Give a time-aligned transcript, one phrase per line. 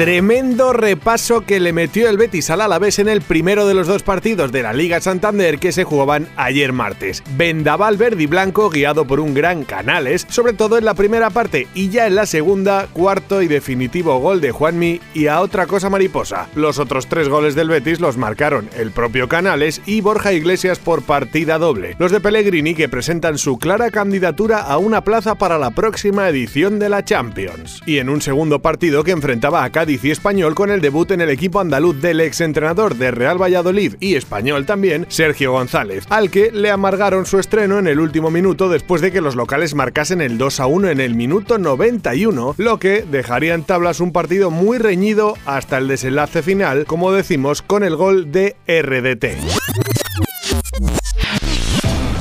[0.00, 4.02] Tremendo repaso que le metió el Betis al Alavés en el primero de los dos
[4.02, 7.22] partidos de la Liga Santander que se jugaban ayer martes.
[7.36, 11.68] Vendaval verde y blanco guiado por un gran Canales, sobre todo en la primera parte
[11.74, 15.90] y ya en la segunda, cuarto y definitivo gol de Juanmi y a otra cosa
[15.90, 16.48] mariposa.
[16.54, 21.02] Los otros tres goles del Betis los marcaron el propio Canales y Borja Iglesias por
[21.02, 21.96] partida doble.
[21.98, 26.78] Los de Pellegrini que presentan su clara candidatura a una plaza para la próxima edición
[26.78, 27.82] de la Champions.
[27.84, 31.20] Y en un segundo partido que enfrentaba a Cádiz y Español con el debut en
[31.20, 36.52] el equipo andaluz del exentrenador de Real Valladolid y Español también, Sergio González, al que
[36.52, 40.38] le amargaron su estreno en el último minuto después de que los locales marcasen el
[40.38, 44.78] 2 a 1 en el minuto 91, lo que dejaría en tablas un partido muy
[44.78, 49.89] reñido hasta el desenlace final, como decimos, con el gol de RDT.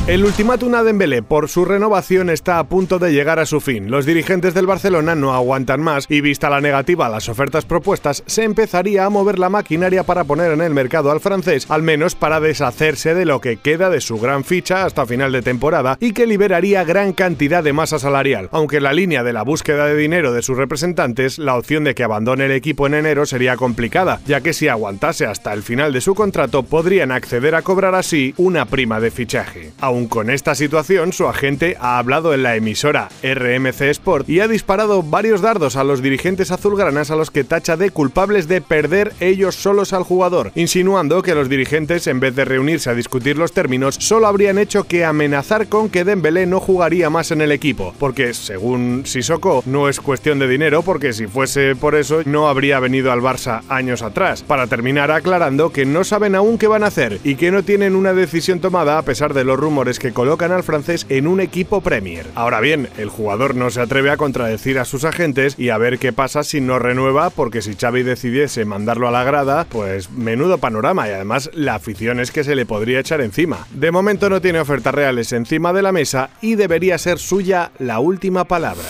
[0.09, 3.91] El ultimátum a Dembélé por su renovación está a punto de llegar a su fin.
[3.91, 8.23] Los dirigentes del Barcelona no aguantan más y vista la negativa a las ofertas propuestas,
[8.25, 12.15] se empezaría a mover la maquinaria para poner en el mercado al francés, al menos
[12.15, 16.13] para deshacerse de lo que queda de su gran ficha hasta final de temporada y
[16.13, 18.49] que liberaría gran cantidad de masa salarial.
[18.52, 21.93] Aunque en la línea de la búsqueda de dinero de sus representantes, la opción de
[21.93, 25.93] que abandone el equipo en enero sería complicada, ya que si aguantase hasta el final
[25.93, 29.71] de su contrato podrían acceder a cobrar así una prima de fichaje
[30.08, 35.03] con esta situación, su agente ha hablado en la emisora RMC Sport y ha disparado
[35.03, 39.55] varios dardos a los dirigentes azulgranas a los que tacha de culpables de perder ellos
[39.55, 43.95] solos al jugador, insinuando que los dirigentes, en vez de reunirse a discutir los términos,
[44.00, 48.33] solo habrían hecho que amenazar con que Dembélé no jugaría más en el equipo, porque,
[48.33, 53.11] según Sissoko, no es cuestión de dinero, porque si fuese por eso no habría venido
[53.11, 57.20] al Barça años atrás, para terminar aclarando que no saben aún qué van a hacer
[57.23, 60.61] y que no tienen una decisión tomada a pesar de los rumores que colocan al
[60.61, 62.27] francés en un equipo Premier.
[62.36, 65.98] Ahora bien, el jugador no se atreve a contradecir a sus agentes y a ver
[65.98, 70.60] qué pasa si no renueva, porque si Xavi decidiese mandarlo a la grada, pues menudo
[70.60, 73.66] panorama y además la afición es que se le podría echar encima.
[73.72, 78.00] De momento no tiene ofertas reales encima de la mesa y debería ser suya la
[78.00, 78.83] última palabra.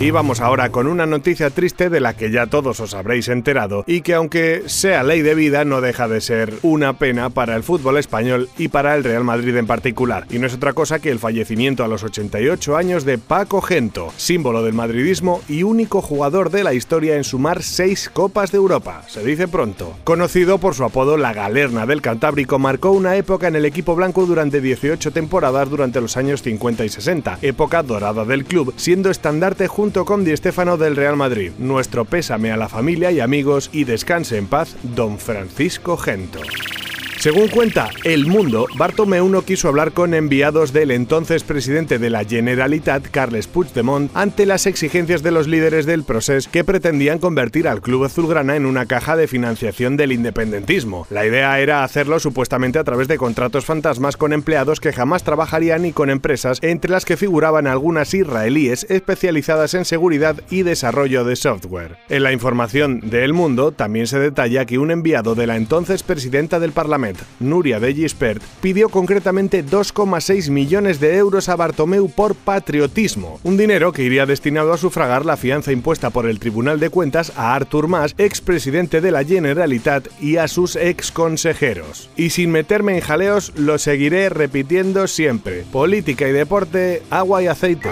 [0.00, 3.84] Y vamos ahora con una noticia triste de la que ya todos os habréis enterado
[3.86, 7.62] y que aunque sea ley de vida no deja de ser una pena para el
[7.62, 10.26] fútbol español y para el Real Madrid en particular.
[10.30, 14.12] Y no es otra cosa que el fallecimiento a los 88 años de Paco Gento,
[14.16, 19.04] símbolo del madridismo y único jugador de la historia en sumar seis Copas de Europa,
[19.06, 19.96] se dice pronto.
[20.02, 24.26] Conocido por su apodo La Galerna del Cantábrico, marcó una época en el equipo blanco
[24.26, 29.68] durante 18 temporadas durante los años 50 y 60, época dorada del club, siendo estandarte
[29.68, 31.52] junto Di Stéfano del Real Madrid.
[31.58, 36.40] Nuestro pésame a la familia y amigos y descanse en paz, don Francisco Gento.
[37.24, 42.22] Según cuenta El Mundo, Bartomeu no quiso hablar con enviados del entonces presidente de la
[42.22, 47.80] Generalitat, Carles Puigdemont, ante las exigencias de los líderes del proceso que pretendían convertir al
[47.80, 51.06] club azulgrana en una caja de financiación del independentismo.
[51.08, 55.86] La idea era hacerlo supuestamente a través de contratos fantasmas con empleados que jamás trabajarían
[55.86, 61.36] y con empresas entre las que figuraban algunas israelíes especializadas en seguridad y desarrollo de
[61.36, 61.96] software.
[62.10, 66.02] En la información de El Mundo también se detalla que un enviado de la entonces
[66.02, 72.34] presidenta del Parlamento Nuria de Gispert, pidió concretamente 2,6 millones de euros a Bartomeu por
[72.34, 76.90] patriotismo, un dinero que iría destinado a sufragar la fianza impuesta por el Tribunal de
[76.90, 82.10] Cuentas a Artur Mas, expresidente de la Generalitat, y a sus ex consejeros.
[82.16, 85.64] Y sin meterme en jaleos, lo seguiré repitiendo siempre.
[85.72, 87.90] Política y deporte, agua y aceite.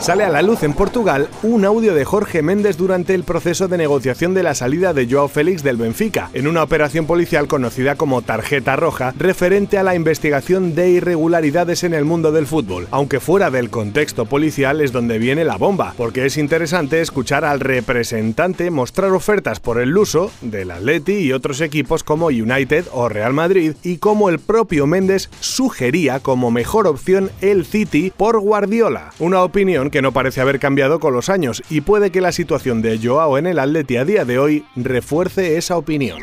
[0.00, 3.76] Sale a la luz en Portugal un audio de Jorge Méndez durante el proceso de
[3.76, 8.22] negociación de la salida de Joao Félix del Benfica, en una operación policial conocida como
[8.22, 13.50] tarjeta roja, referente a la investigación de irregularidades en el mundo del fútbol, aunque fuera
[13.50, 19.10] del contexto policial es donde viene la bomba, porque es interesante escuchar al representante mostrar
[19.10, 23.98] ofertas por el uso del Atleti y otros equipos como United o Real Madrid y
[23.98, 30.02] como el propio Méndez sugería como mejor opción el City por Guardiola, una opinión que
[30.02, 33.46] no parece haber cambiado con los años y puede que la situación de Joao en
[33.46, 36.18] el Atleti a día de hoy refuerce esa opinión.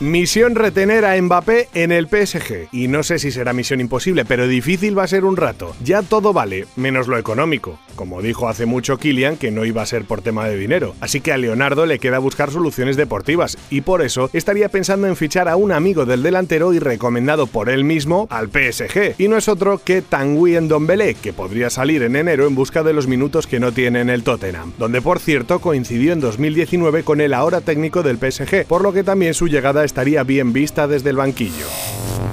[0.00, 2.68] Misión retener a Mbappé en el PSG.
[2.70, 5.74] Y no sé si será misión imposible, pero difícil va a ser un rato.
[5.82, 7.78] Ya todo vale, menos lo económico.
[7.96, 10.94] Como dijo hace mucho Kylian que no iba a ser por tema de dinero.
[11.00, 15.16] Así que a Leonardo le queda buscar soluciones deportivas y por eso estaría pensando en
[15.16, 19.14] fichar a un amigo del delantero y recomendado por él mismo al PSG.
[19.18, 22.92] Y no es otro que Tanguy Ndombele, que podría salir en enero en busca de
[22.92, 27.20] los minutos que no tiene en el Tottenham, donde por cierto coincidió en 2019 con
[27.20, 31.10] el ahora técnico del PSG, por lo que también su llegada estaría bien vista desde
[31.10, 31.66] el banquillo.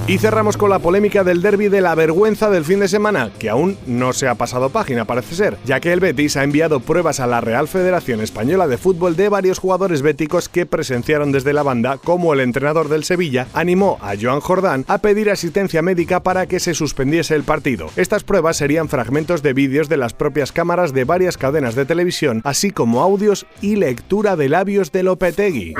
[0.05, 3.49] Y cerramos con la polémica del derby de la vergüenza del fin de semana, que
[3.49, 7.21] aún no se ha pasado página, parece ser, ya que el Betis ha enviado pruebas
[7.21, 11.63] a la Real Federación Española de Fútbol de varios jugadores béticos que presenciaron desde la
[11.63, 16.47] banda como el entrenador del Sevilla animó a Joan Jordán a pedir asistencia médica para
[16.47, 17.87] que se suspendiese el partido.
[17.95, 22.41] Estas pruebas serían fragmentos de vídeos de las propias cámaras de varias cadenas de televisión,
[22.43, 25.73] así como audios y lectura de labios de Lopetegui.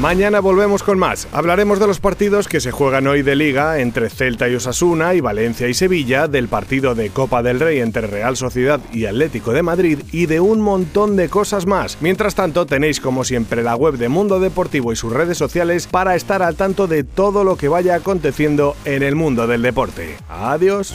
[0.00, 1.28] Mañana volvemos con más.
[1.30, 5.20] Hablaremos de los partidos que se juegan hoy de liga entre Celta y Osasuna y
[5.20, 9.62] Valencia y Sevilla, del partido de Copa del Rey entre Real Sociedad y Atlético de
[9.62, 11.98] Madrid y de un montón de cosas más.
[12.00, 16.16] Mientras tanto, tenéis como siempre la web de Mundo Deportivo y sus redes sociales para
[16.16, 20.16] estar al tanto de todo lo que vaya aconteciendo en el mundo del deporte.
[20.30, 20.94] Adiós.